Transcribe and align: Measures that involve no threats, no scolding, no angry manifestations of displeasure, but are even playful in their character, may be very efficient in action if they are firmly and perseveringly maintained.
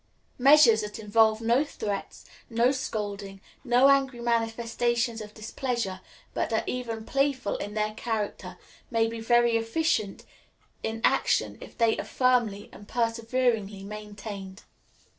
Measures 0.39 0.81
that 0.81 0.97
involve 0.97 1.41
no 1.41 1.63
threats, 1.63 2.25
no 2.49 2.71
scolding, 2.71 3.39
no 3.63 3.87
angry 3.87 4.19
manifestations 4.19 5.21
of 5.21 5.31
displeasure, 5.35 6.01
but 6.33 6.51
are 6.51 6.63
even 6.65 7.05
playful 7.05 7.55
in 7.57 7.75
their 7.75 7.93
character, 7.93 8.57
may 8.89 9.05
be 9.05 9.19
very 9.19 9.55
efficient 9.57 10.25
in 10.81 11.01
action 11.03 11.55
if 11.61 11.77
they 11.77 11.95
are 11.99 12.03
firmly 12.03 12.67
and 12.73 12.87
perseveringly 12.87 13.83
maintained. 13.83 14.63